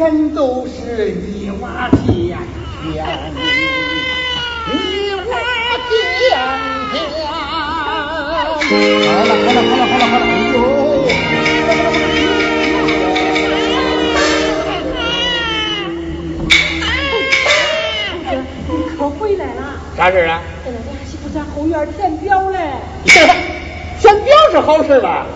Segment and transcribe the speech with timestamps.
[0.00, 2.38] 天天都是泥瓦天
[2.80, 3.04] 天，
[3.34, 5.30] 泥瓦
[5.90, 6.24] 天天。
[8.64, 10.24] 好了好了好了好了好了，
[18.24, 18.40] 哎呦！
[18.68, 19.60] 你可回来了？
[19.98, 20.40] 啥事啊？
[20.64, 22.56] 在那俩媳妇在后院填表嘞。
[23.04, 25.26] 填表是好事吧？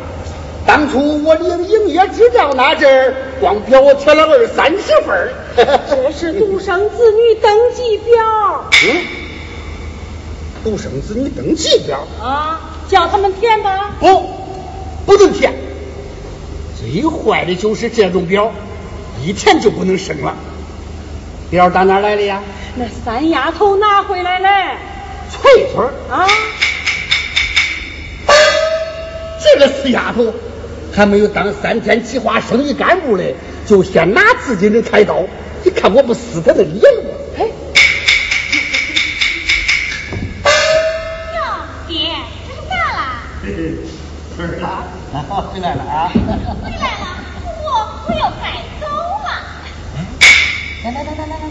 [0.66, 5.32] 当初我领营业执照那阵儿，光表我填了二三十份儿。
[5.56, 9.04] 这是独生子女登记表嗯，
[10.64, 13.96] 独生子女登记表啊，叫他们填吧。
[14.00, 14.30] 不，
[15.06, 15.52] 不能填。
[16.78, 18.52] 最坏的就是这种表，
[19.22, 20.34] 一填就不能生了。
[21.50, 22.42] 表打哪儿来的呀？
[22.76, 24.76] 那三丫头拿回来嘞。
[25.30, 26.28] 翠翠啊，
[29.42, 30.34] 这个死丫头
[30.94, 33.34] 还没有当三天计划生意干部嘞，
[33.66, 35.24] 就先拿自己人开刀。
[35.64, 37.10] 你看我不撕他的脸吗？
[37.36, 37.46] 哎，
[41.34, 41.42] 哟，
[41.88, 42.10] 爹，
[42.46, 43.22] 这是咋啦？
[44.36, 44.68] 翠儿啊，
[45.52, 46.10] 回来了啊！
[46.12, 47.06] 回来了，
[47.42, 47.64] 不过
[48.06, 48.44] 我又该
[48.80, 48.86] 走
[49.24, 49.28] 了。
[50.84, 51.44] 来来来来来来，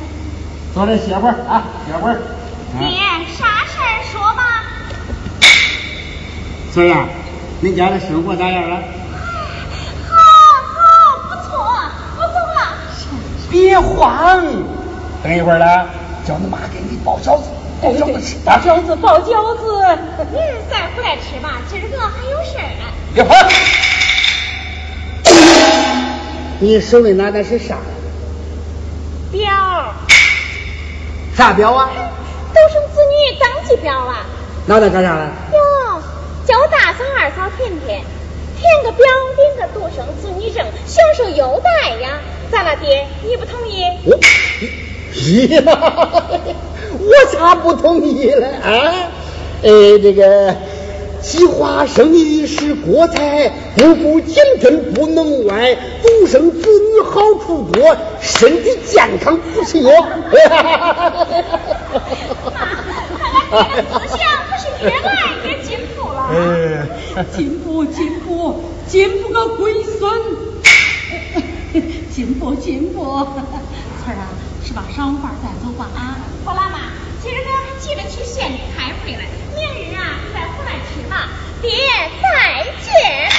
[0.73, 2.21] 坐这歇会儿啊，歇会儿。
[2.79, 2.87] 爹，
[3.37, 4.63] 啥事儿说吧。
[6.71, 7.09] 孙儿啊，
[7.61, 8.81] 恁家的生活咋样了？
[10.09, 10.15] 好
[10.73, 10.81] 好，
[11.29, 11.51] 不错，
[12.17, 12.59] 我走了。
[13.53, 14.43] 别慌，
[15.21, 15.87] 等一会儿了，
[16.25, 18.35] 叫你妈给你包饺子，包饺子吃。
[18.43, 19.63] 包饺子，包饺子。
[20.31, 22.85] 明儿再回来吃吧，今儿个还有事儿呢。
[23.13, 23.37] 别慌。
[26.59, 27.77] 你手里拿的是啥？
[29.31, 29.51] 表，
[31.35, 31.91] 啥表啊？
[32.51, 34.25] 独生子女登记表啊。
[34.65, 35.29] 拿它干啥了？
[35.51, 36.01] 哟，
[36.47, 38.01] 叫我大嫂二嫂填填，
[38.63, 39.05] 填个表
[39.37, 42.21] 领个独生子女证，享受优待呀。
[42.49, 43.05] 咋了，爹？
[43.27, 43.83] 你不同意？
[44.05, 44.15] 我，
[45.55, 45.61] 呀，
[46.97, 49.11] 我咋不同意了啊？
[49.63, 50.55] 呃，这个
[51.21, 59.81] 计划生育是国财，不顾谨慎不能歪，独生子女好处多，身体健康不缺。
[59.81, 61.21] 看来
[63.17, 63.22] 爹
[63.53, 64.19] 的思想
[64.49, 65.09] 可是越来
[65.45, 66.17] 越进步了。
[66.31, 70.01] 哎，进步，进步，进步个龟孙！
[72.11, 73.27] 进步，进步。
[74.03, 74.27] 翠儿啊，
[74.65, 76.17] 吃把晌午饭再走吧啊！
[76.43, 76.91] 婆老妈，
[77.21, 79.21] 今儿个还记得去县里开会来，
[79.55, 81.29] 明日啊再回来吃吧。
[81.61, 81.71] 爹，
[82.21, 83.29] 再见。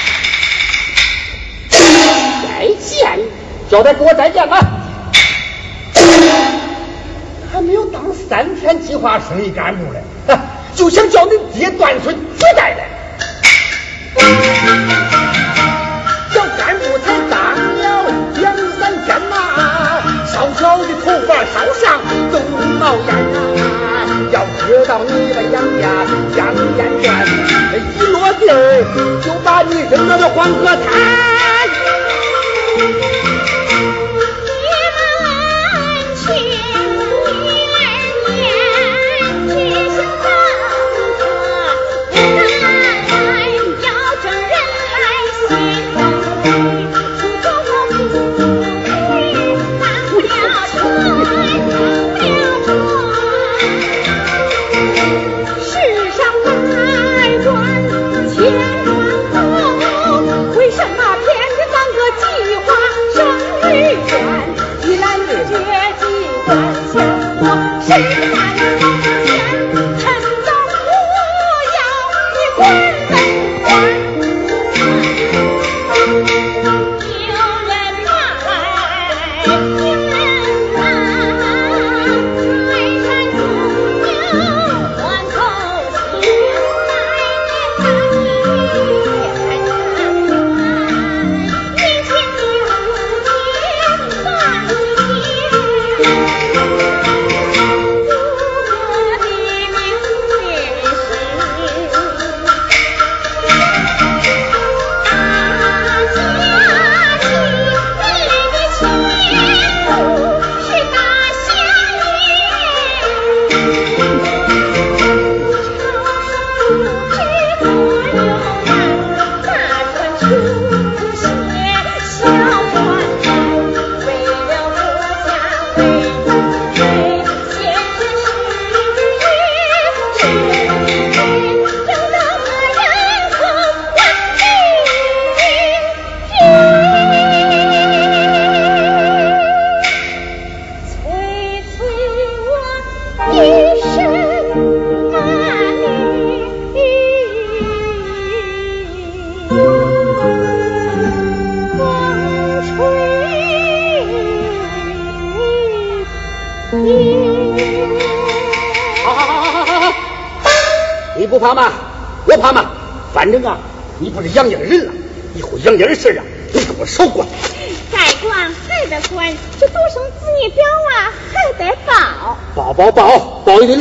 [2.48, 3.20] 再见，
[3.68, 4.83] 交代给我再见吧。
[7.54, 10.02] 还没有当三天计划生育干部嘞，
[10.74, 12.82] 就想叫你爹断孙绝代嘞。
[16.32, 19.32] 小干部才当了两三天呐，
[20.26, 22.40] 小小的头发梢上都
[22.80, 23.38] 冒烟呐。
[24.32, 25.86] 要知道你们杨家
[26.34, 27.06] 香烟转，
[27.78, 28.42] 一落地
[29.22, 30.82] 就把你扔到了黄河滩。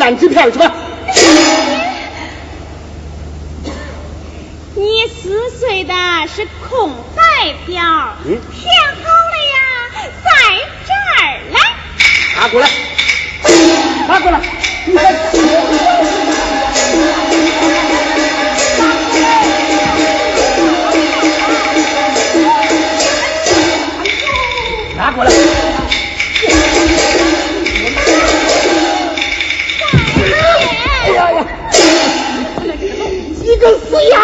[0.03, 0.72] 报一堆烂纸片是吧？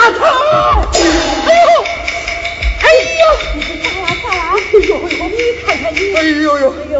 [0.10, 0.16] 哎
[1.66, 1.84] 呦！
[2.82, 2.89] 哎
[3.20, 3.24] 呦！
[3.62, 3.74] 哎
[4.74, 4.96] 呦呦！
[5.30, 6.16] 你看看你！
[6.16, 6.74] 哎呦呦！
[6.92, 6.96] 哟，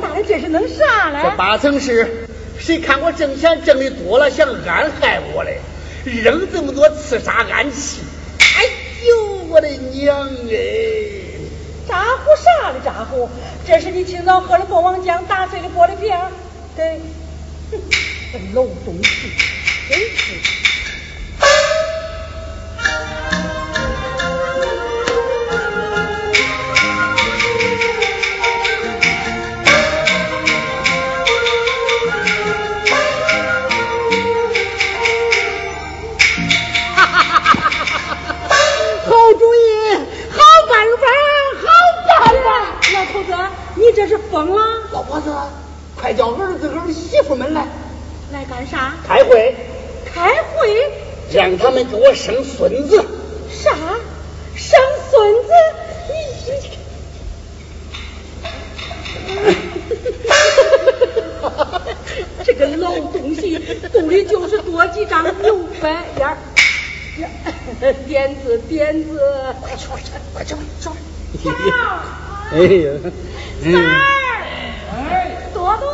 [0.00, 1.18] 大人这是弄啥嘞？
[1.22, 2.26] 这八成是
[2.58, 5.60] 谁看我挣钱挣的多了，想暗害我嘞，
[6.04, 8.00] 扔这么多刺杀暗器。
[8.38, 8.64] 哎
[9.06, 10.54] 呦，我的娘哎！
[11.88, 13.28] 咋呼啥了咋呼？
[13.66, 16.30] 这是你清早喝了蜂王浆打碎的玻璃瓶儿，
[16.76, 17.00] 对，
[17.70, 17.80] 哼
[18.32, 19.32] 这老东西，
[19.88, 20.59] 真是。
[51.84, 53.04] 给我生孙子。
[53.50, 53.70] 啥？
[54.56, 54.78] 生
[55.10, 55.50] 孙子？
[56.08, 56.14] 你
[62.44, 63.58] 这个老东西，
[63.92, 66.36] 肚里就是多几张牛掰烟儿。
[68.06, 69.20] 点子点子，
[69.60, 70.92] 快去，快去，快去，走！
[71.42, 71.56] 三儿，
[72.52, 72.90] 哎呀，
[73.62, 73.78] 三儿，
[74.92, 75.86] 哎，多多，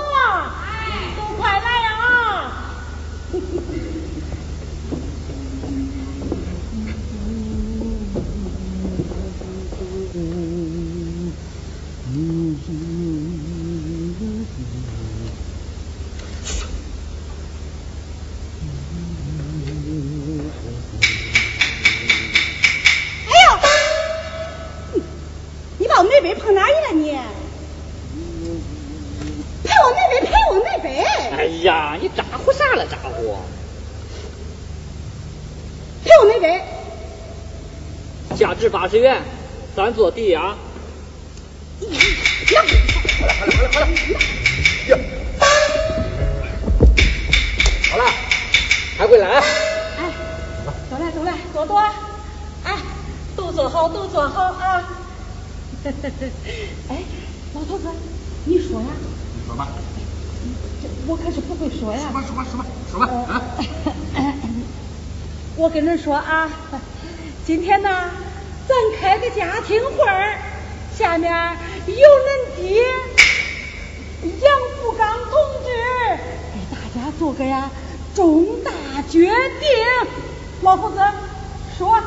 [1.16, 1.92] 都快来啊！
[23.28, 23.44] 哎呦，
[25.78, 27.10] 你把我妹妹碰哪里了你？
[29.62, 31.04] 陪我妹妹，陪我妹妹。
[31.36, 33.36] 哎呀，你咋呼啥了咋呼？
[36.04, 36.62] 陪我妹妹。
[38.36, 39.20] 价值八十元，
[39.76, 40.56] 咱做抵押。
[41.78, 41.90] 好了，
[43.18, 43.52] 好了，好了，好了！
[43.66, 44.96] 哟，
[47.90, 48.04] 好了，
[48.96, 49.42] 开会了啊！
[49.98, 50.12] 哎，
[50.88, 51.78] 走来走来，多多，
[52.62, 52.76] 哎，
[53.34, 54.84] 都坐好，都坐好啊！
[55.84, 57.02] 哎，
[57.54, 57.88] 老头子，
[58.44, 58.86] 你说呀，
[59.34, 59.66] 你说吧，
[61.08, 61.98] 我可是不会说呀。
[62.02, 63.42] 说吧，说吧，说吧，说吧啊！
[65.56, 66.48] 我跟恁说啊，
[67.44, 67.88] 今天呢，
[68.68, 70.38] 咱开个家庭会儿，
[70.96, 71.32] 下面
[71.86, 72.84] 有恁爹
[74.40, 75.32] 杨福刚同
[75.64, 75.68] 志
[76.54, 77.70] 给大家做个呀
[78.14, 78.70] 重大
[79.10, 80.10] 决定。
[80.62, 80.96] 老夫子
[81.78, 81.98] 说，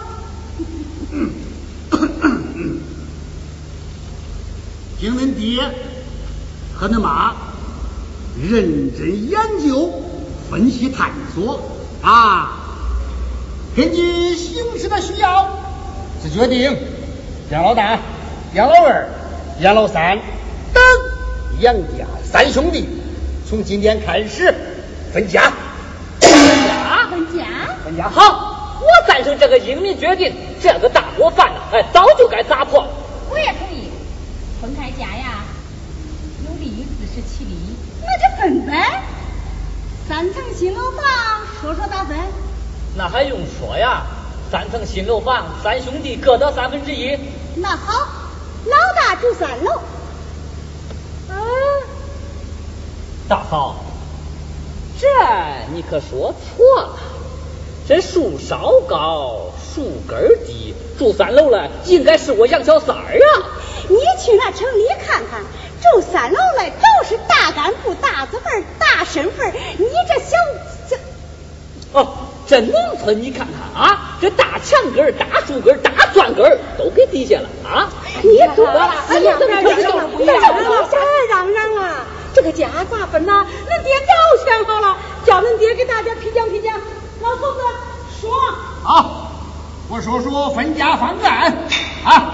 [5.00, 5.62] 经恁爹
[6.76, 7.36] 和恁妈
[8.42, 9.92] 认真研究、
[10.50, 11.62] 分析探索。
[12.02, 12.58] 啊，
[13.76, 15.50] 根据形势的需要，
[16.24, 16.76] 是决定
[17.52, 18.00] 杨老大、
[18.54, 19.08] 杨老二、
[19.60, 20.18] 杨老三
[20.74, 20.84] 等
[21.60, 22.88] 杨家三兄弟
[23.48, 24.54] 从今天开始
[25.14, 25.52] 分家。
[26.22, 27.46] 分家，分家。
[27.84, 32.90] 分家好，我赞成这个英明决定，这个大锅饭呢，哎，早就该砸破了。
[33.30, 33.90] 我也同意。
[34.62, 35.44] 分开家呀，
[36.46, 37.76] 有利于自食其力。
[38.06, 39.04] 那就分呗。
[40.08, 41.04] 三层新楼房，
[41.62, 42.18] 说说咋分。
[42.96, 44.04] 那还用说呀？
[44.50, 47.18] 三层新楼房，三兄弟各得三分之一。
[47.56, 48.08] 那好，
[48.66, 49.82] 老大住三楼。
[51.30, 51.36] 啊，
[53.28, 53.76] 大嫂，
[55.00, 55.08] 这
[55.74, 57.00] 你可说错了。
[57.88, 63.26] 这树梢高，树根低，住三楼了，应该是我杨小三儿呀。
[63.88, 65.42] 你去那城里看看，
[65.82, 69.52] 住三楼的都是大干部、大字辈、大身份。
[69.52, 70.38] 你这小
[70.88, 70.96] 小
[71.94, 77.88] 哦，这农村你看看啊，这大墙根、大树根、大砖根都给地下了啊！
[78.24, 80.90] 你多了，哎呀，怎么这么不让啊？
[80.90, 80.98] 再
[81.30, 82.08] 让让啊！
[82.34, 83.46] 这个家咋分呢？
[83.68, 84.12] 恁爹早
[84.50, 86.74] 想好了，叫恁爹给大家评讲评讲。
[87.22, 87.60] 老头子
[88.20, 88.32] 说
[88.82, 89.32] 好，
[89.88, 91.56] 我说说分家方案
[92.04, 92.34] 啊。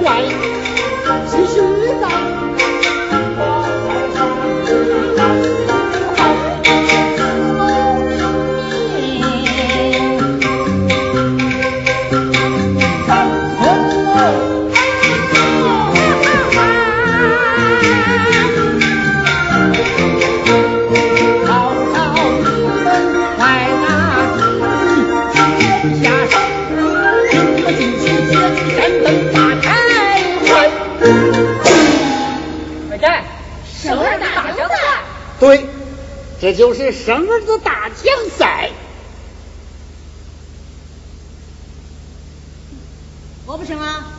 [0.00, 0.53] 也
[36.44, 38.68] 这就是生儿子大奖赛。
[43.46, 44.12] 我不生啊！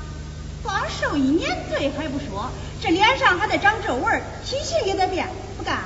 [0.64, 2.50] 光受一年罪还不说，
[2.82, 5.82] 这脸上还得长皱纹，体型也得变，不干。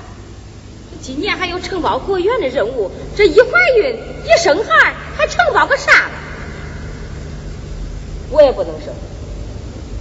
[1.02, 6.12] 今年还有承包果园的任务，这一怀孕一生孩，还承包个啥了？
[8.30, 8.93] 我也不能生。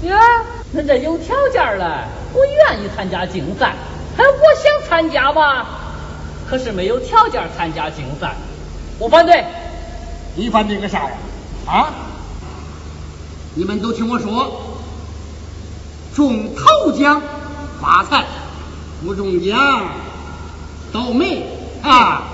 [0.08, 3.74] 呀，那这有条件了，我愿意参加竞赛，
[4.16, 5.77] 哎，我想参加吧，
[6.48, 8.34] 可是没有条件参加竞赛，
[8.98, 9.44] 我反对。
[10.34, 11.10] 你反对个啥呀？
[11.66, 11.92] 啊？
[13.54, 14.62] 你们都听我说，
[16.14, 17.20] 中头奖
[17.80, 18.24] 发财，
[19.04, 19.88] 不中奖
[20.92, 21.42] 倒霉
[21.82, 22.28] 啊！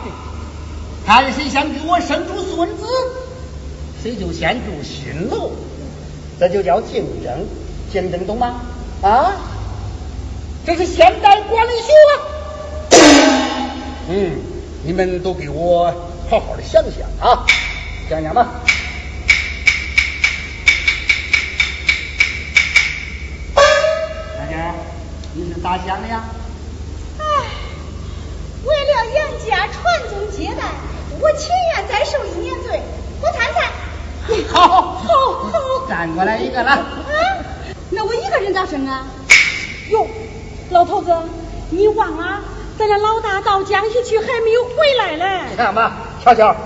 [1.07, 2.85] 看谁先给我生出孙子，
[4.03, 5.51] 谁就先住新楼，
[6.39, 7.47] 这就叫竞争，
[7.91, 8.61] 竞争懂吗？
[9.03, 9.33] 啊？
[10.67, 12.34] 这是现代管理学！
[14.07, 14.39] 嗯，
[14.85, 15.87] 你们都给我
[16.29, 17.47] 好好的想想啊，
[18.09, 18.61] 想想吧。
[23.55, 24.57] 大姐，
[25.33, 26.23] 你是咋想的呀？
[27.19, 27.25] 哎，
[28.65, 30.65] 为了杨家传宗接代，
[31.19, 32.83] 我情愿再受一年罪，
[33.23, 33.71] 我参赛。
[34.53, 35.89] 好，好，好，好。
[35.89, 36.73] 站过来一个了。
[36.73, 36.85] 啊，
[37.89, 39.07] 那我一个人咋生啊？
[39.89, 40.07] 哟，
[40.71, 41.11] 老头子，
[41.71, 42.43] 你忘了
[42.79, 45.57] 咱家老大到江西去还没有回来嘞你？
[45.57, 46.57] 看吧，瞧瞧，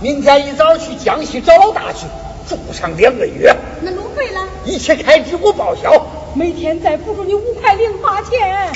[0.00, 2.06] 明天一早去江西找老大去，
[2.46, 4.40] 住上两个月，那路费呢？
[4.64, 6.06] 一切开支我报销。
[6.34, 8.72] 每天再补助你五块零花钱。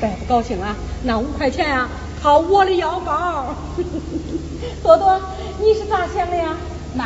[0.00, 1.88] 再不高兴啊，那五块钱啊，
[2.20, 3.54] 掏我的腰包。
[4.82, 5.20] 多多，
[5.60, 6.56] 你是咋想的呀？
[6.94, 7.04] 妈，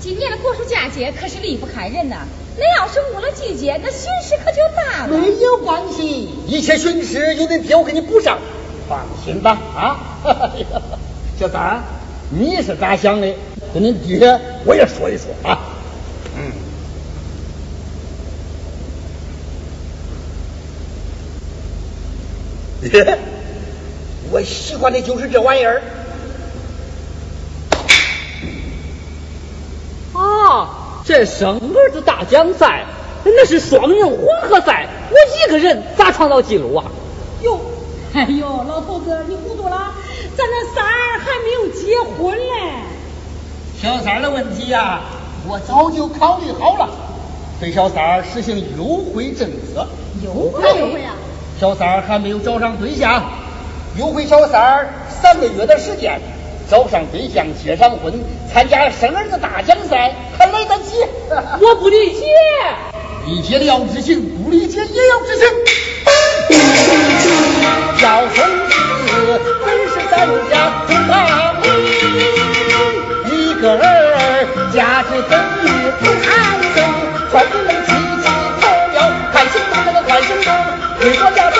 [0.00, 2.26] 今年的国暑假节可是离不开人呐。
[2.60, 5.16] 那要是误了季节，那损失可就大了。
[5.16, 8.38] 没有关系，一切损失有恁爹我给你补上，
[8.86, 9.96] 放心吧啊！
[11.40, 11.82] 小三，
[12.28, 13.34] 你是咋想的？
[13.72, 15.58] 跟恁爹我也说一说啊。
[16.36, 16.52] 嗯。
[24.30, 25.82] 我喜欢的就是这玩意儿。
[30.14, 32.84] 啊，这生儿子大奖赛
[33.24, 36.84] 那是双人混合赛，我一个人咋创造记录啊？
[37.42, 37.60] 哟，
[38.14, 39.94] 哎呦，老头子，你糊涂了，
[40.36, 42.44] 咱那三儿还没有结婚嘞。
[43.80, 45.00] 小三儿的问题呀、
[45.48, 46.88] 我早就考虑好了，
[47.58, 49.86] 对小三儿实行优惠政策。
[50.24, 51.14] 优惠优惠啊！
[51.60, 53.22] 小三儿还没有找上对象，
[53.98, 56.20] 优惠小三儿三个月的时间，
[56.70, 58.14] 找上对象结上婚，
[58.52, 61.04] 参加生儿子大奖赛，还来得及。
[61.60, 62.24] 我不理解。
[63.26, 65.48] 理解了 要执行，不理解也要执行。
[68.00, 70.54] 要生子本是咱家
[70.86, 71.64] 重大命，
[73.32, 75.66] 一个儿家之等于
[75.98, 76.30] 不安
[76.72, 76.78] 生，
[77.30, 77.34] 分
[77.66, 77.88] 能妻
[78.22, 78.24] 妻
[78.56, 78.62] 三
[80.22, 80.46] 生中，
[81.00, 81.58] 如果要多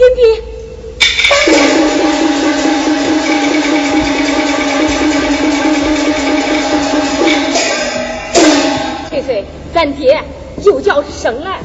[0.00, 0.42] 银币。
[9.10, 10.18] 翠翠，咱爹
[10.64, 11.58] 又叫生来。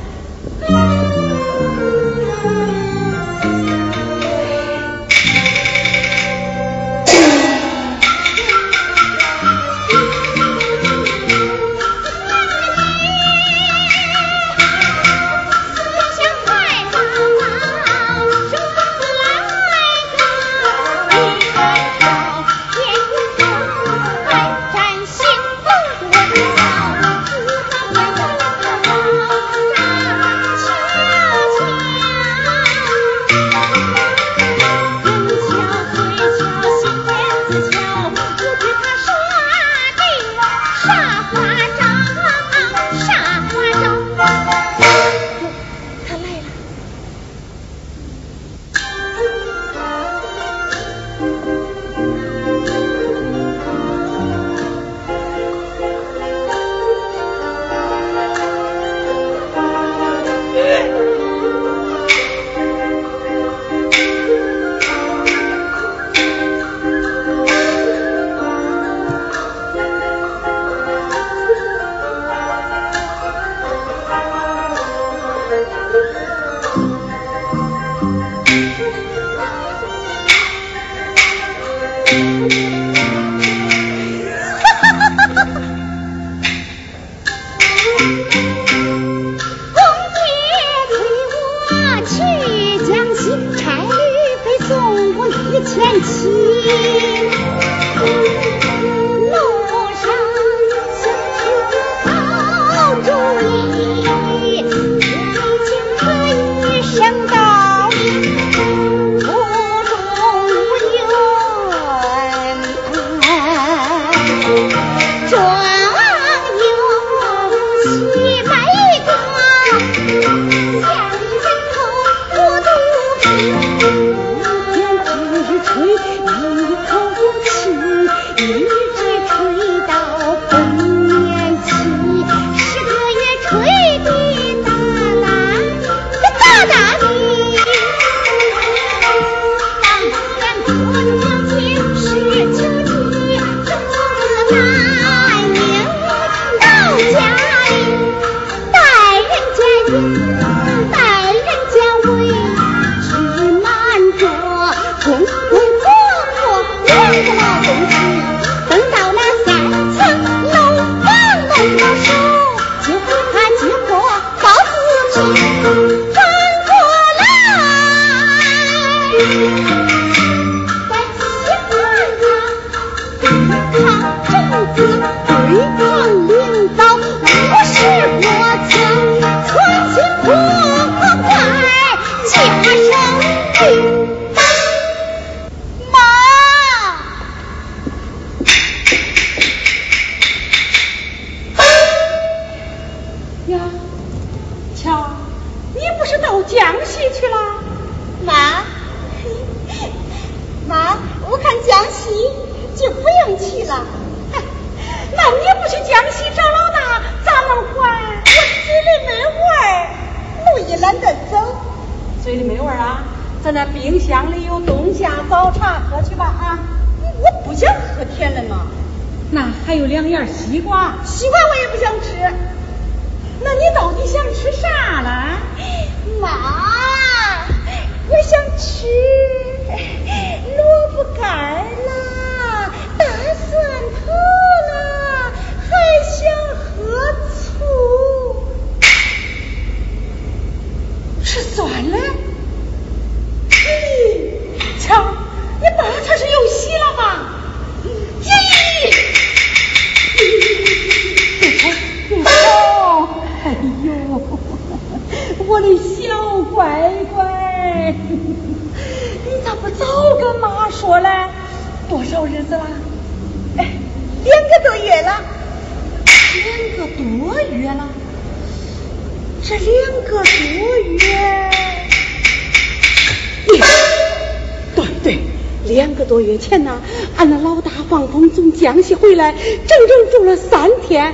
[279.33, 281.13] 整整住了三天。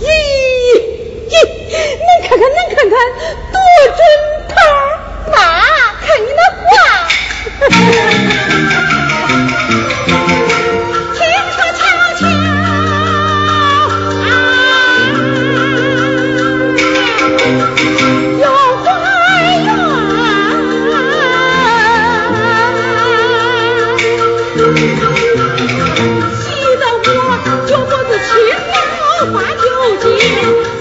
[0.00, 0.04] 咦
[1.28, 1.34] 咦
[1.70, 2.94] 恁看看恁看看
[3.52, 3.56] 多
[3.96, 4.00] 准
[4.48, 4.54] 头
[5.32, 5.36] 妈
[6.00, 6.68] 看你那话。
[11.14, 11.18] 听
[11.52, 11.80] 说悄
[12.18, 12.20] 悄
[14.22, 14.26] 啊
[18.40, 18.44] 有
[18.82, 18.86] 怀
[24.56, 25.07] 孕
[28.28, 30.77] 青花把酒敬。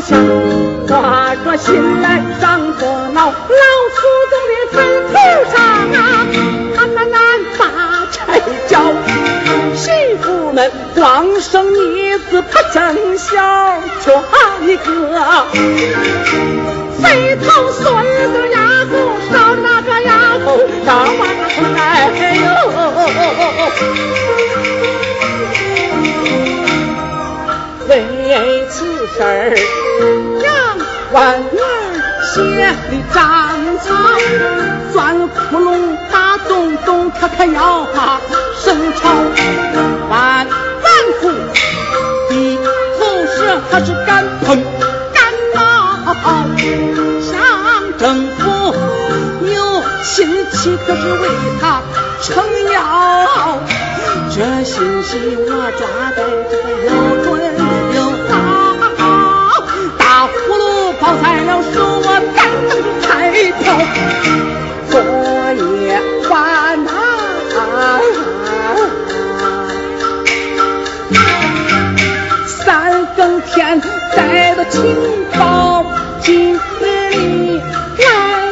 [0.00, 0.18] 想，
[0.86, 3.32] 花着心来长着脑，老
[3.94, 4.76] 祖宗的坟
[5.12, 5.14] 头
[5.50, 5.58] 上，
[6.76, 7.18] 俺们难
[7.58, 7.62] 把
[8.12, 8.16] 柴
[8.68, 8.72] 烧。
[9.74, 9.90] 媳
[10.22, 12.76] 妇们光生女子不生
[13.18, 14.86] 小，就俺一个。
[17.02, 17.82] 背头孙
[18.32, 18.92] 子丫头
[19.30, 20.10] 少的那个丫
[20.44, 20.46] 头
[20.84, 21.20] 找哇，
[21.76, 21.78] 哎
[22.34, 22.46] 呦，
[27.88, 27.92] 为
[28.68, 28.76] 此
[29.16, 29.24] 事儿。
[55.20, 55.82] 我抓
[56.14, 56.18] 得
[56.50, 56.88] 这个又
[57.24, 57.26] 准
[57.94, 57.96] 又
[58.28, 58.32] 好，
[59.98, 60.62] 大葫芦
[61.00, 62.70] 抱在了手，我敢登
[63.02, 63.06] 开
[63.58, 63.62] 跳。
[64.90, 64.92] 昨
[65.82, 66.00] 夜
[66.30, 66.32] 晚
[66.84, 66.90] 呐，
[72.46, 73.84] 三更天得
[74.56, 74.76] 到情
[75.38, 75.84] 报，
[76.22, 76.58] 今日
[77.10, 77.60] 里
[77.98, 78.04] 来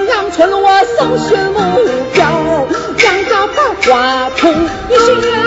[0.08, 0.64] 阳村我
[0.98, 0.98] 搜
[1.28, 1.58] 寻目
[2.12, 2.20] 标，
[2.98, 4.42] 两个半花筒
[4.90, 5.45] 一寻。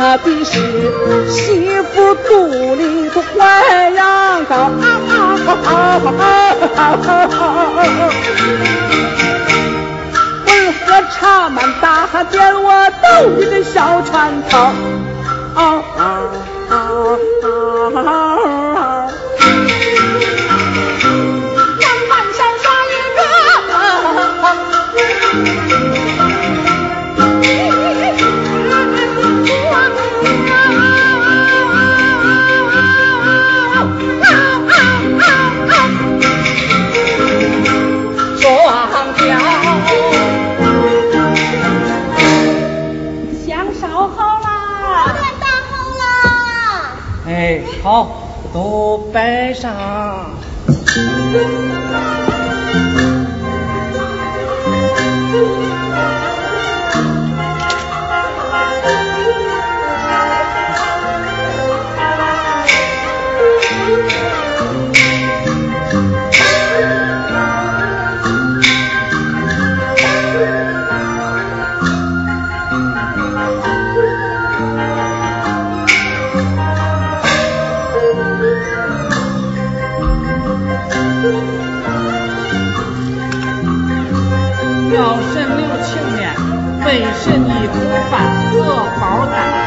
[0.00, 0.52] 我比是
[1.28, 4.70] 媳妇肚里不坏呀高，
[10.46, 14.58] 温喝茶满大殿，我斗你的小船头。
[15.54, 15.60] 啊
[15.98, 16.00] 啊
[16.70, 16.72] 啊啊
[17.42, 17.46] 啊
[17.96, 18.08] 啊啊
[18.44, 18.57] 啊
[47.82, 48.10] 好
[48.52, 49.72] 都摆上。
[86.88, 87.74] 本是你头
[88.10, 88.64] 反色
[88.98, 89.57] 宝胆。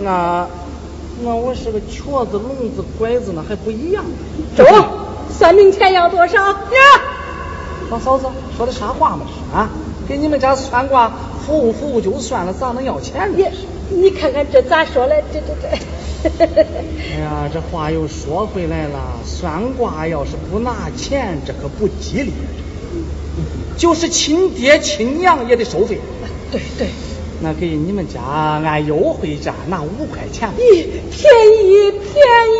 [0.00, 0.46] 那
[1.22, 4.04] 那我是个瘸子、聋子、拐子，那还不一样。
[4.56, 4.66] 中，
[5.38, 6.36] 算命钱要多少？
[6.38, 6.56] 呀，
[7.90, 8.26] 老嫂子
[8.56, 9.26] 说的啥话嘛？
[9.26, 9.70] 这是啊？
[10.08, 11.12] 给你们家算卦
[11.46, 13.44] 服务服务就算了，咋能要钱呢？
[13.90, 15.22] 你你看看这咋说嘞？
[15.32, 15.68] 这这这。
[16.50, 22.32] 哎呀，这话又说回来了，算卦要是不拿钱，这可不吉利。
[23.76, 25.98] 就是亲爹亲娘也得收费。
[26.52, 26.88] 对对，
[27.42, 30.54] 那给你们家按优惠价拿五块钱吧。
[30.58, 32.02] 咦，便宜便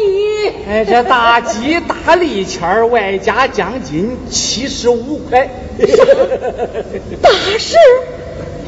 [0.08, 0.52] 宜。
[0.66, 5.48] 哎，这大鸡大利签儿外加奖金七十五块。
[7.20, 7.76] 大事，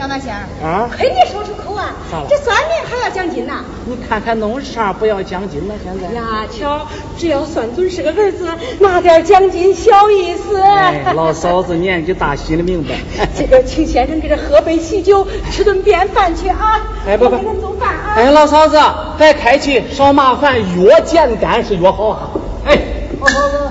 [0.03, 2.26] 张大仙儿，啊亏你说出口啊咋了！
[2.28, 3.62] 这算命还要奖金呐？
[3.86, 5.74] 你看看弄啥不要奖金了？
[5.84, 6.12] 现在。
[6.12, 8.48] 呀，瞧，只要算准是个儿子，
[8.80, 10.61] 拿点奖金小意思。
[10.61, 12.96] 哎，老嫂子年纪大，心里明白。
[13.38, 16.80] 这个请先生给这喝杯喜酒，吃顿便饭去啊！
[17.07, 18.14] 哎，不不我给恁做饭啊！
[18.16, 18.80] 哎，老嫂子，
[19.18, 22.30] 别客气，少麻烦，越简单是越好啊。
[22.66, 22.76] 哎，
[23.20, 23.70] 老嫂子，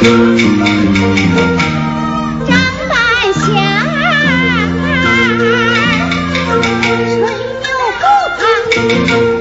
[0.00, 1.81] 张
[8.92, 9.31] 看如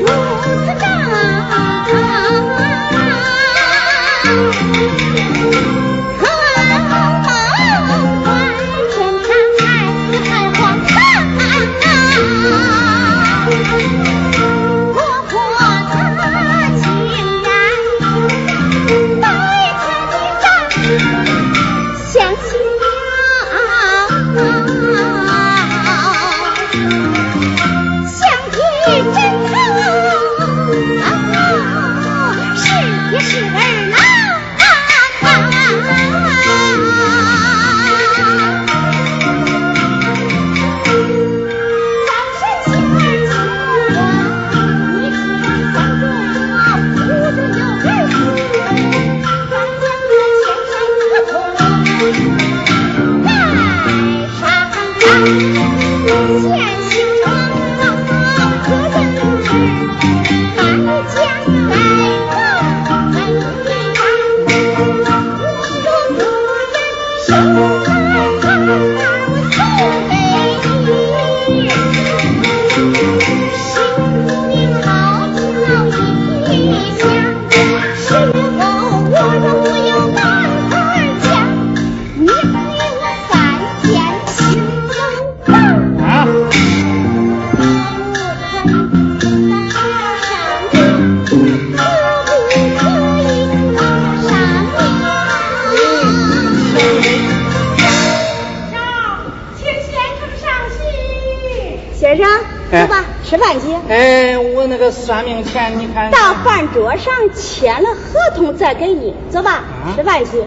[105.12, 106.10] 算命钱，你看。
[106.10, 110.42] 到饭桌上签了合同再给你，走吧，啊吃饭去。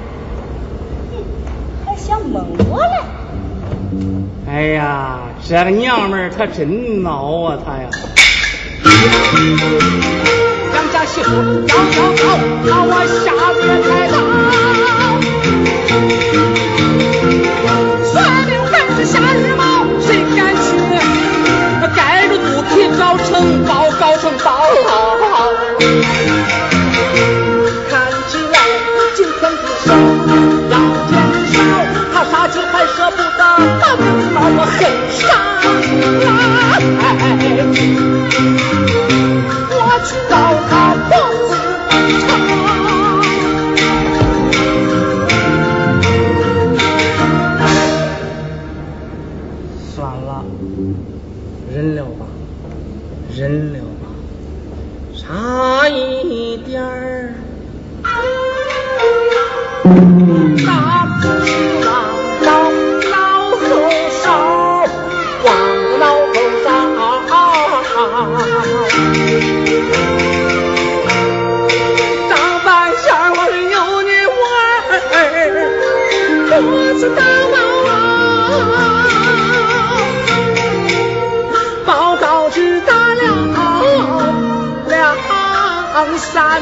[1.85, 2.97] 还想蒙我嘞？
[4.51, 6.67] 哎呀，这个娘们儿她真
[7.03, 7.91] 孬啊，她呀。
[10.75, 12.25] 杨家媳妇要要好，
[12.65, 12.91] 把我
[13.21, 14.17] 吓得太早。
[86.35, 86.61] 三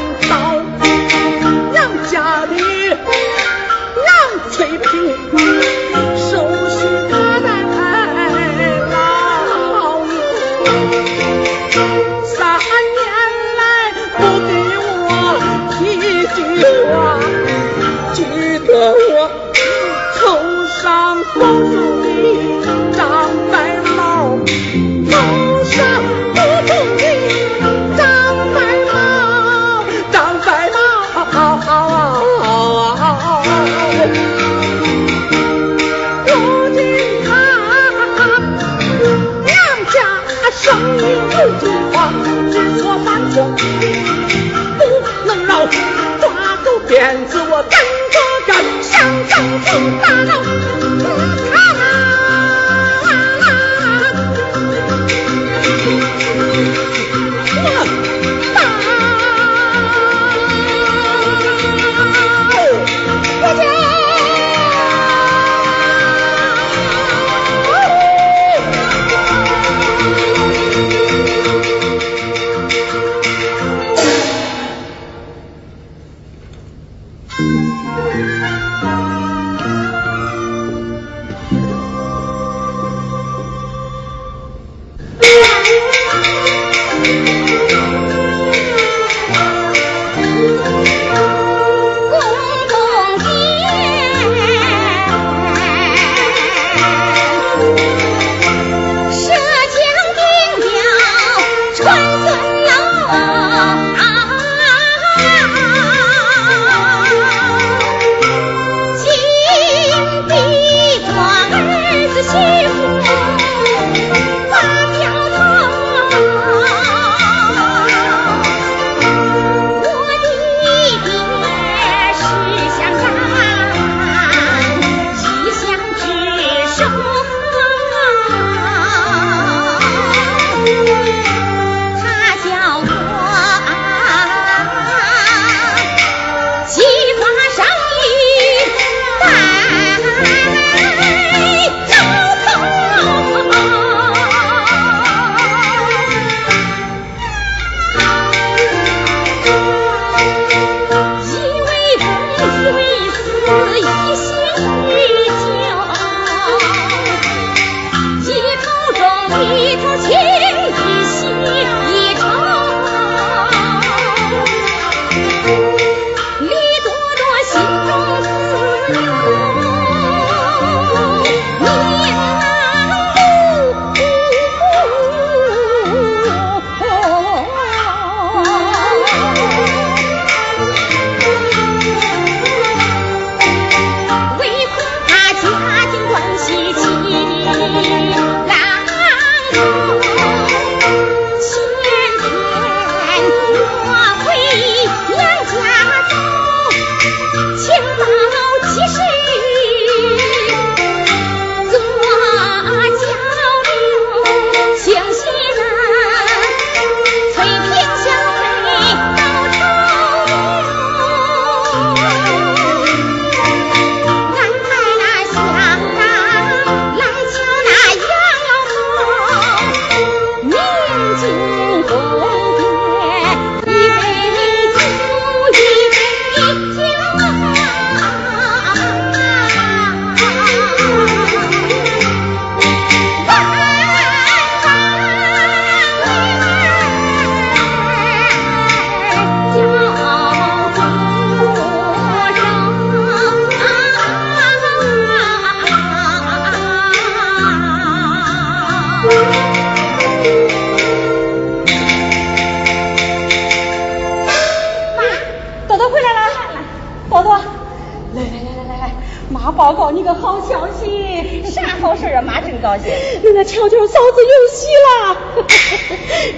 [260.13, 262.21] 好消息，啥好事啊？
[262.21, 262.91] 妈真高兴，
[263.23, 265.17] 恁那巧巧嫂子有喜了。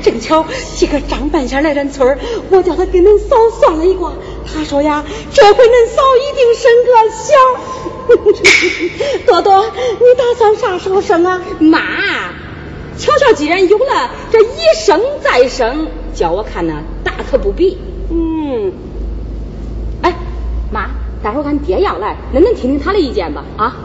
[0.04, 0.46] 正巧
[0.78, 2.18] 这个张半仙来咱村，
[2.50, 4.14] 我叫他给恁嫂算了一卦，
[4.46, 5.04] 他说呀，
[5.34, 7.34] 这回恁嫂一定生个小。
[9.26, 11.42] 多多，你打算啥时候生啊？
[11.60, 11.80] 妈，
[12.98, 17.78] 巧巧既然有了，这一生再生，叫我看呢，大可不必。
[18.10, 18.72] 嗯。
[21.26, 23.44] 待会儿俺爹要来，恁能听听他的意见吧？
[23.58, 23.76] 啊？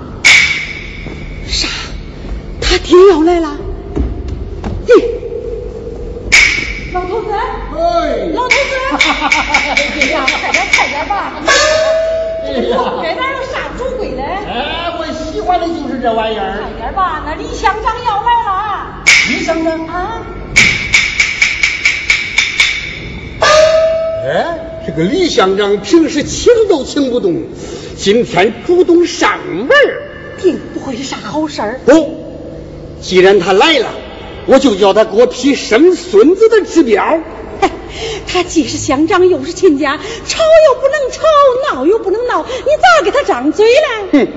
[1.47, 1.69] 啥？
[2.61, 3.57] 他爹要来了？
[6.93, 7.33] 老头子？
[7.33, 8.75] 哎，老头子！
[8.93, 11.33] 哎呀，快点，快点吧！
[12.45, 14.23] 哎呀，这哪有啥主贵嘞？
[14.23, 16.59] 哎，我喜欢的就是这玩意儿。
[16.61, 19.03] 快点吧，那李乡长要来了。
[19.31, 20.21] 李乡长啊？
[24.27, 24.70] 哎。
[24.91, 27.45] 这个李乡长平时请都请不动，
[27.97, 30.03] 今天主动上门儿
[30.43, 31.81] 定不会是啥好事儿。
[31.87, 32.09] 哦，
[33.01, 33.87] 既然他来了，
[34.47, 37.21] 我就叫他给我批生孙子的指标。
[37.61, 37.71] 哎，
[38.27, 41.23] 他既是乡长又是亲家，吵又不能吵，
[41.73, 44.25] 闹又不能闹，你咋给他张嘴嘞？
[44.25, 44.29] 哼，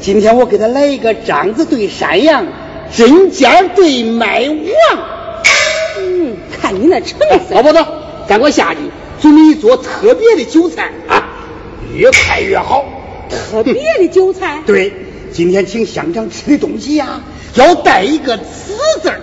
[0.00, 2.44] 今天我给他来一个张子对山羊，
[2.92, 4.98] 针尖对麦王。
[6.00, 7.54] 嗯，看你那成哎，色。
[7.54, 7.78] 老婆子，
[8.26, 8.80] 赶快下去，
[9.20, 11.28] 准备一桌特别的酒菜啊，
[11.94, 12.84] 越快越好。
[13.30, 14.62] 特别的酒菜。
[14.66, 14.92] 对，
[15.32, 17.20] 今天请乡长吃的东西呀、
[17.54, 18.44] 要带一个“子”
[19.02, 19.20] 字儿。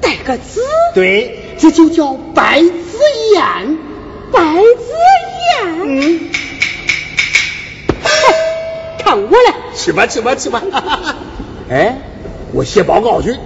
[0.00, 0.62] 带个子，
[0.94, 2.70] 对，这就叫白子
[3.34, 3.78] 宴。
[4.32, 4.94] 白子
[5.44, 5.80] 宴。
[5.84, 6.20] 嗯，
[8.02, 8.10] 哎，
[9.04, 9.54] 看我来。
[9.74, 10.62] 吃吧，吃吧，吃吧。
[11.68, 11.98] 哎，
[12.52, 13.36] 我写报告去。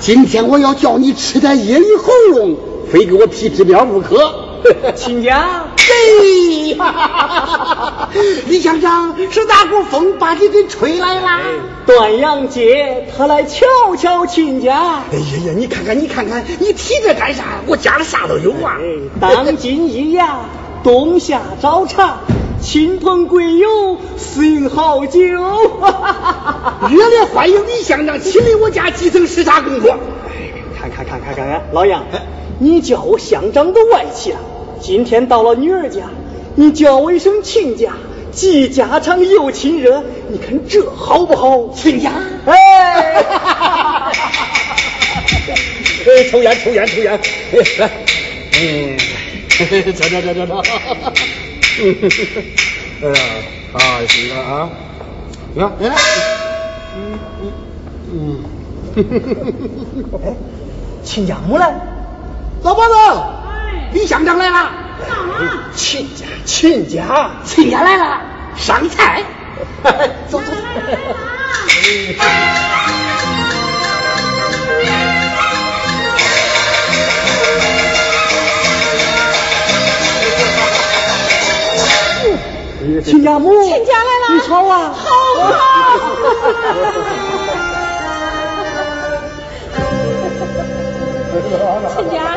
[0.00, 2.56] 今天我要叫你吃点野里喉咙，
[2.90, 4.34] 非给我批指标不可。
[4.94, 6.76] 亲家， 对，
[8.48, 11.40] 李乡长是哪股风把你给吹来啦？
[11.86, 13.66] 端阳节他来瞧
[13.98, 15.02] 瞧亲家。
[15.12, 17.44] 哎呀呀，你看看，你看看，你提这干啥？
[17.66, 18.76] 我家里啥都有啊。
[19.20, 20.40] 当今一呀，
[20.82, 22.20] 冬夏早茶，
[22.62, 23.98] 亲朋贵友，
[24.36, 25.20] 饮好酒。
[26.90, 29.98] 热烈欢迎李乡长亲临我家基层视察工作。
[30.78, 32.04] 看看看看看看，老杨，
[32.58, 34.38] 你叫我乡长都外气了。
[34.80, 36.04] 今天到了女儿家，
[36.54, 37.92] 你叫我一声亲家，
[38.32, 41.68] 既家常又亲热，你看这好不好？
[41.74, 42.10] 亲家，
[42.46, 43.14] 哎，
[46.06, 47.20] 哎，抽烟，抽烟，抽烟，哎，
[47.78, 47.90] 来，
[48.62, 48.96] 嗯，
[49.58, 50.62] 走走走走走，
[51.82, 51.96] 嗯，
[53.02, 53.14] 哎呀，
[53.72, 54.68] 啊，行了啊，
[55.54, 55.94] 行，来来，
[56.96, 57.52] 嗯嗯。
[58.12, 58.44] 嗯，
[60.24, 60.34] 哎，
[61.04, 61.72] 亲家母来，
[62.62, 64.72] 老婆子，哎，李乡长来了，
[65.06, 65.34] 干嘛？
[65.76, 68.20] 亲家，亲家，亲家来了，
[68.56, 69.22] 上菜，
[70.28, 70.52] 走走。
[83.04, 85.06] 亲家母，亲家来了你瞧啊，好
[85.42, 85.44] 啊！
[91.96, 92.36] 亲家，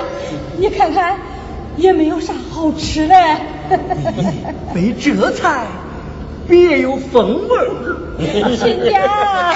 [0.57, 1.17] 你看看，
[1.77, 3.15] 也没有啥好吃的。
[4.73, 5.65] 没这菜，
[6.47, 7.69] 别有风味儿。
[8.55, 9.55] 亲家，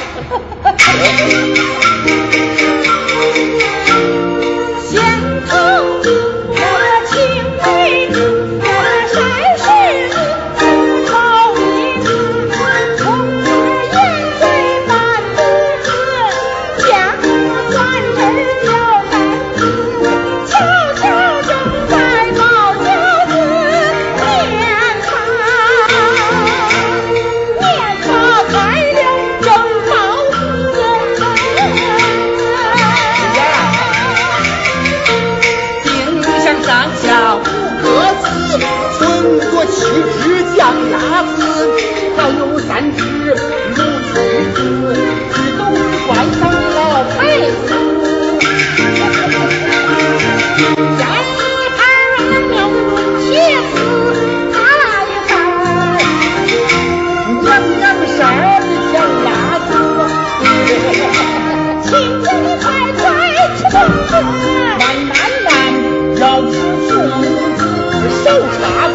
[4.89, 5.01] 先
[5.47, 5.55] 头
[6.49, 6.55] 我
[7.09, 7.15] 青
[7.63, 7.65] 梅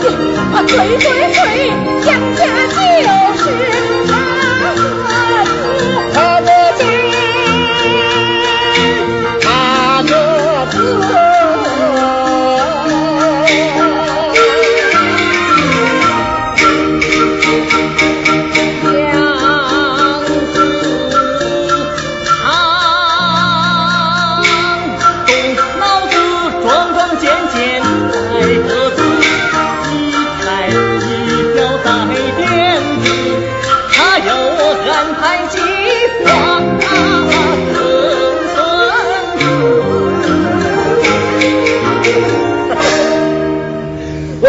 [0.09, 1.68] 啊对对对，
[2.07, 2.61] 杨家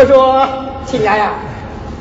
[0.04, 0.46] 我说
[0.86, 1.36] 亲家呀，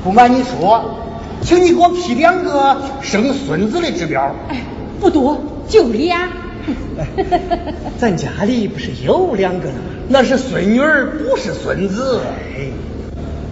[0.02, 0.98] 不瞒你说，
[1.40, 4.34] 请你给我批两个生孙子的指标。
[4.48, 4.56] 哎，
[4.98, 6.28] 不多，就俩。
[7.98, 9.82] 咱家里不是有两个了吗？
[10.08, 12.22] 那是孙女儿，不是孙子。
[12.56, 12.72] 哎，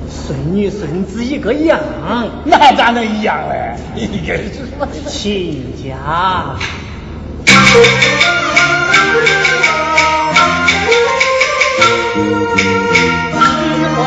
[0.09, 1.78] 孙女孙子一个样，
[2.44, 3.76] 那咋能一样嘞？
[3.94, 4.64] 你这是
[5.09, 6.57] 亲家。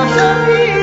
[0.06, 0.83] 计划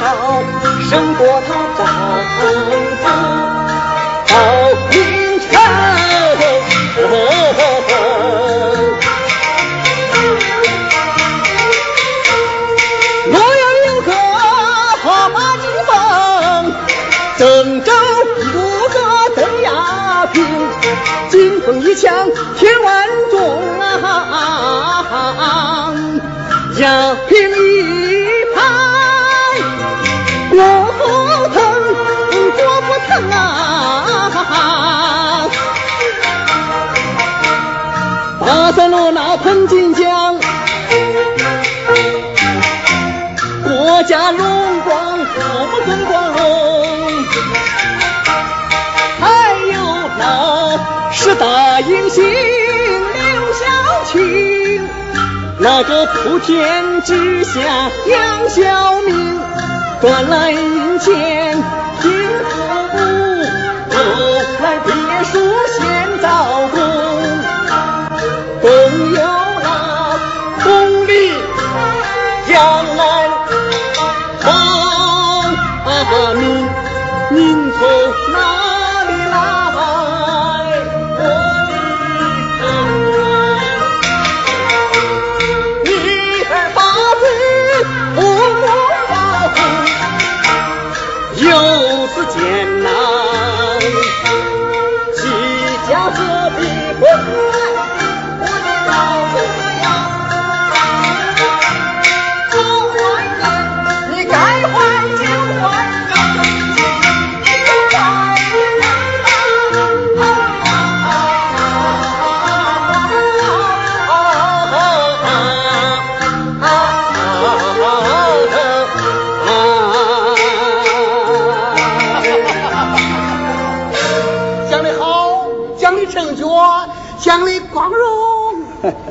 [0.00, 0.16] 照，
[0.88, 1.84] 胜过他丈
[2.24, 2.28] 夫
[4.26, 4.32] 赵
[4.90, 4.96] 明
[5.40, 5.42] 诚。
[13.30, 14.10] 洛阳有个
[15.02, 16.72] 好马金凤，
[17.36, 17.92] 郑州
[18.54, 18.96] 有个
[19.36, 20.42] 邓亚萍，
[21.28, 25.94] 金凤一枪天万中啊，
[26.78, 27.99] 亚萍一
[38.70, 40.36] 巴塞罗那喷金奖，
[43.64, 44.38] 国家荣
[44.84, 46.38] 光，我们更光荣。
[49.18, 49.26] 还
[49.72, 49.74] 有
[50.20, 50.22] 那
[51.10, 53.64] 十大英雄刘晓
[54.04, 54.88] 庆，
[55.58, 57.58] 那个普天之下
[58.06, 59.40] 杨晓明，
[60.00, 61.60] 端来银钱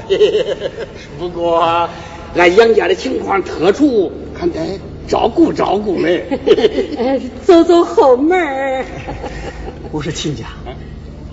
[1.19, 1.89] 不过
[2.36, 6.25] 俺杨家的情况特殊，还得照顾照顾嘞。
[6.97, 8.86] 呃走走后门。
[9.91, 10.45] 我说亲家，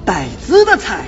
[0.05, 1.07] 带子的菜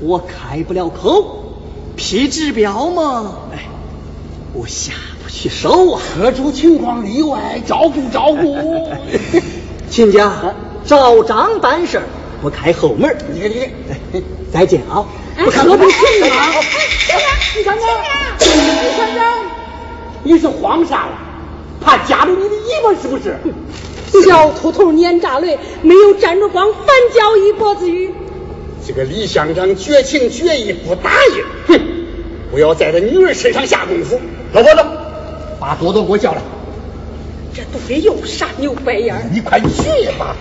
[0.00, 1.54] 我开不了口，
[1.96, 3.68] 批指标嘛，哎，
[4.52, 4.92] 我下
[5.22, 6.02] 不去手啊。
[6.14, 8.88] 特殊情况例外，照顾照顾。
[9.88, 12.00] 亲家，照章办事，
[12.42, 13.16] 不开后门儿。
[13.32, 13.70] 你看你看，
[14.14, 14.22] 哎
[14.52, 15.04] 再见啊！
[15.44, 16.50] 我可不后门行啊！
[17.56, 17.86] 你看看，
[18.40, 19.44] 你看看，
[20.24, 21.12] 你是慌啥了？
[21.80, 23.36] 怕夹着你的尾巴是不是？
[24.26, 28.12] 小秃头撵炸雷，没有沾着光，反叫一脖子雨。
[28.86, 31.80] 这个李乡长绝情绝义不答应，哼！
[32.50, 34.18] 不要在他女儿身上下功夫。
[34.52, 34.84] 老婆子，
[35.60, 36.40] 把多多给我叫来。
[37.54, 39.30] 这肚里又傻又白眼。
[39.32, 40.34] 你快去吧。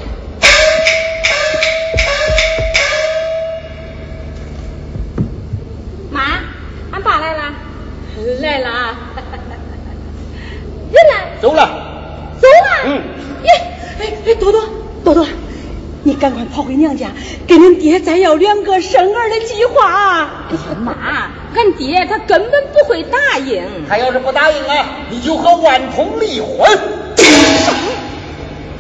[6.98, 7.54] 俺爸来了，
[8.42, 8.98] 来了啊！
[10.92, 11.70] 人呢，走了。
[12.42, 12.86] 走了。
[12.86, 13.04] 嗯
[13.44, 13.52] 耶，
[14.00, 14.64] 哎哎，多多
[15.04, 15.28] 多多，
[16.02, 17.10] 你赶快跑回娘家，
[17.48, 20.48] 跟恁爹再要两个生儿的计划啊！
[20.50, 23.64] 哎呀妈，俺爹他根本不会答应。
[23.88, 26.68] 他要是不答应啊，你就和万通离婚。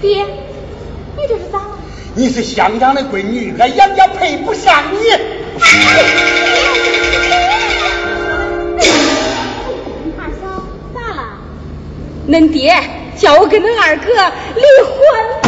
[0.01, 1.77] 爹，你这是咋了？
[2.15, 5.11] 你是乡长的闺女，俺杨家配不上你。
[5.59, 5.67] 二
[12.27, 12.75] 恁爹
[13.17, 14.11] 叫我跟恁二哥
[14.55, 14.97] 离婚
[15.41, 15.47] 来。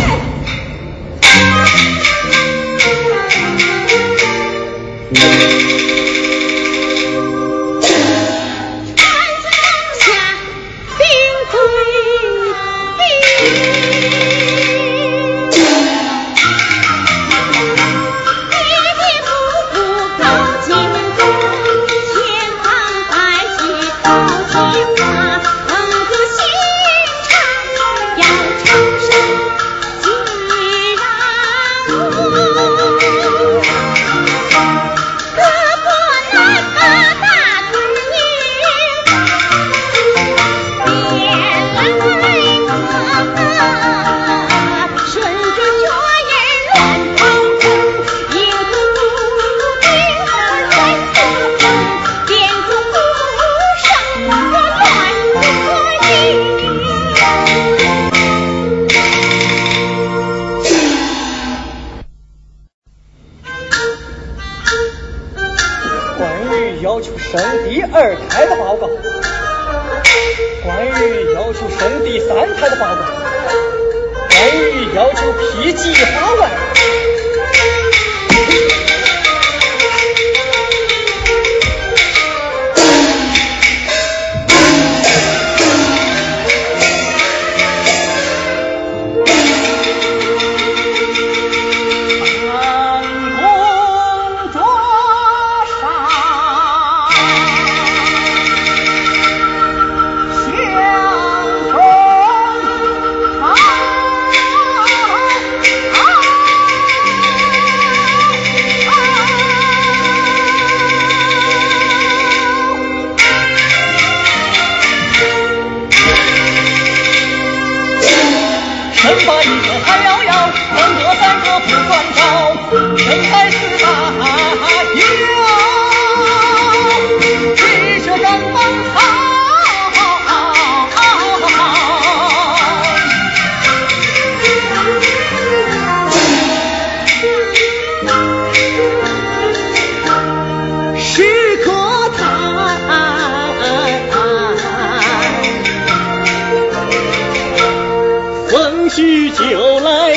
[148.90, 150.16] 许就来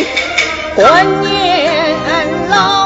[0.75, 2.82] 观念老。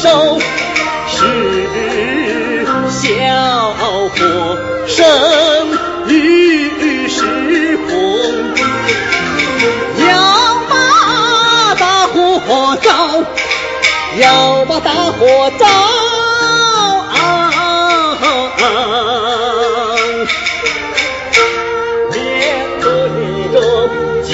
[0.00, 0.40] 水猛兽
[1.08, 4.16] 是小火，
[4.86, 4.96] 生
[6.08, 7.88] 于时空。
[10.08, 10.10] 要
[10.70, 12.16] 把大火
[12.80, 12.88] 照，
[14.18, 15.66] 要把大火照。
[22.10, 22.18] 面
[22.80, 22.86] 对
[23.52, 23.56] 着
[24.22, 24.28] 计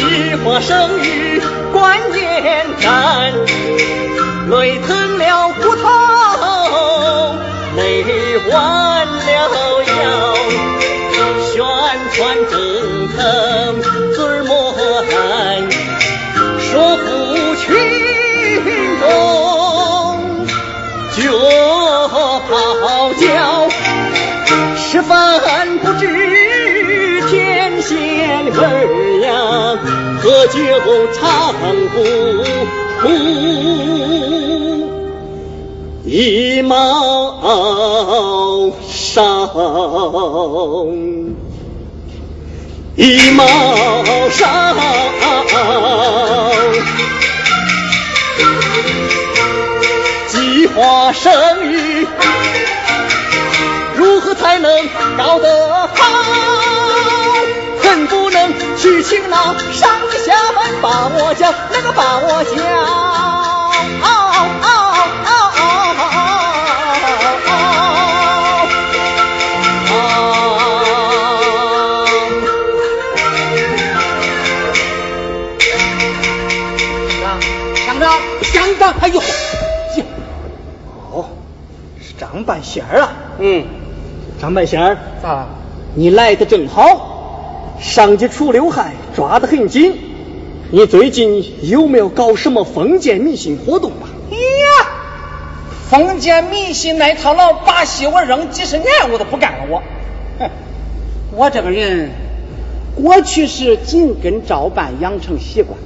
[0.45, 1.41] 划生于
[1.73, 3.33] 关键站，
[4.49, 5.06] 累疼
[5.37, 5.84] 了骨头，
[7.76, 8.03] 累
[8.51, 9.28] 弯了
[9.84, 9.93] 腰，
[11.45, 11.55] 宣
[12.12, 12.16] 传
[12.51, 12.53] 政
[13.09, 13.14] 策
[14.14, 14.51] 嘴儿磨
[15.11, 15.14] 烂，
[16.59, 17.05] 说服
[17.57, 17.64] 群
[19.01, 19.05] 众
[21.14, 21.16] 脚
[22.49, 22.51] 泡
[23.14, 23.24] 脚，
[24.78, 25.12] 吃饭
[25.78, 26.03] 不知
[27.28, 28.64] 天仙味儿
[29.20, 29.28] 呀，
[30.22, 30.57] 喝酒
[31.12, 31.20] 唱
[31.89, 31.97] 不
[39.17, 39.49] 毛伤，
[42.97, 43.47] 一毛
[44.29, 44.77] 伤。
[50.29, 52.07] 计划生育，
[53.95, 54.71] 如何才能
[55.17, 56.05] 搞得好？
[57.83, 59.91] 恨不能去请那上
[60.27, 63.36] 下门把我叫，那个把我叫。
[82.47, 83.12] 半仙儿啊！
[83.38, 83.64] 嗯，
[84.40, 85.47] 张半仙儿，咋？
[85.94, 89.99] 你来的正好，上级除刘海抓得很紧。
[90.70, 94.09] 你最近有没有搞什么封建迷信活动吧？
[94.30, 94.86] 哎呀，
[95.90, 99.59] 封建迷信那套老把戏，我扔几十年我都不干了。
[99.68, 99.82] 我，
[100.38, 100.51] 哼，
[101.32, 102.11] 我这个人
[102.94, 105.78] 过去是紧跟照办养成习惯，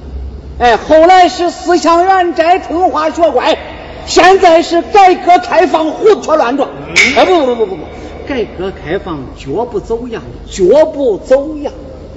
[0.59, 3.57] 哎，后来是思想远摘听话学乖，
[4.05, 6.69] 现在是改革开放胡拖乱撞。
[7.15, 7.81] 哎，不不不不不不，
[8.27, 11.73] 改革开放绝不走样，绝不走样。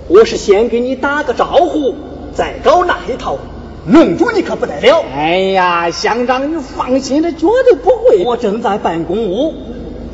[0.09, 1.95] 我是先给你打个招呼，
[2.35, 3.39] 再搞那一套，
[3.87, 5.05] 弄住你可不得了。
[5.15, 8.25] 哎呀，乡长，你放心，这绝对不会。
[8.25, 9.55] 我正在办公务，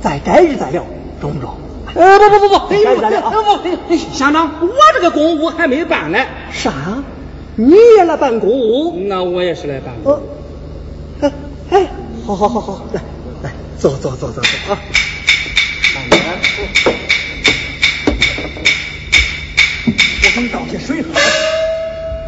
[0.00, 0.84] 再改日再聊，
[1.20, 1.50] 中不中？
[1.94, 3.32] 呃，不不不不，哎改日再聊啊。
[3.32, 6.18] 不不，乡长，我这个公务还没办呢。
[6.52, 6.72] 啥？
[7.56, 8.94] 你也来办公务？
[9.06, 10.20] 那我也是来办哦，
[11.20, 11.30] 哎
[11.70, 11.86] 哎，
[12.26, 13.00] 好好好好，来
[13.42, 14.78] 来，坐坐坐坐坐啊！
[20.22, 21.08] 我给你倒些水喝。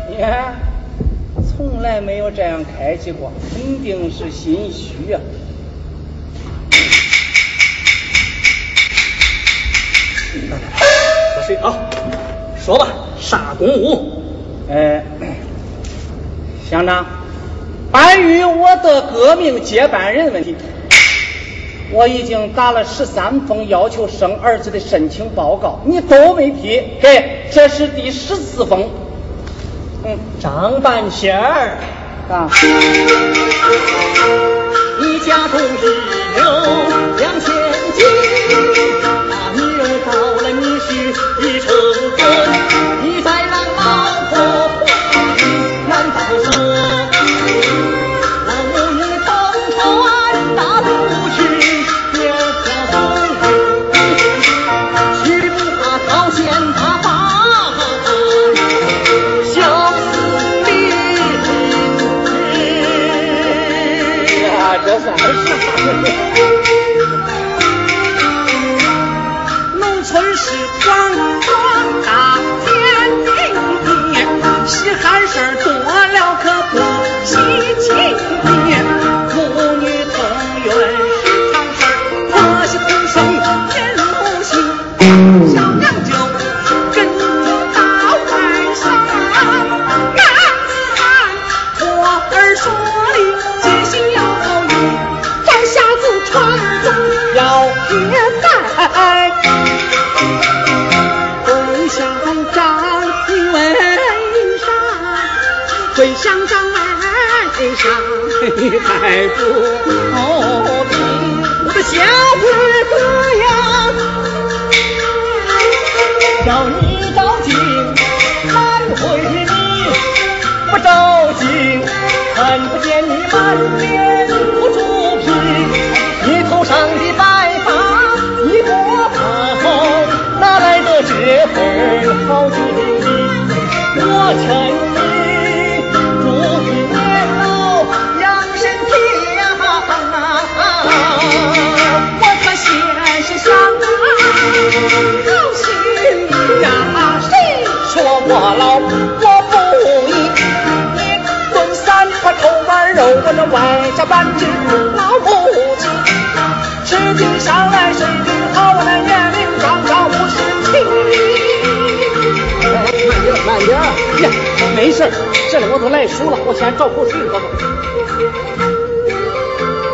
[0.08, 0.54] 你看，
[1.48, 5.20] 从来没有这样开启过，肯定是心虚啊。
[10.50, 10.58] 来来来，
[11.34, 11.74] 喝水啊！
[12.64, 12.86] 说吧，
[13.20, 14.22] 啥公务？
[14.68, 15.02] 呃，
[16.70, 17.04] 乡长，
[17.92, 20.56] 关于我的革命接班人问题，
[21.90, 28.88] 我已经打了十三封要求生儿子的申请报告，你都没批，给，这是第十四封。
[30.04, 31.76] 嗯，张半仙儿，
[32.30, 32.48] 啊，
[34.98, 35.94] 你家中只
[36.38, 36.42] 有
[37.18, 37.52] 两千
[37.92, 38.06] 斤，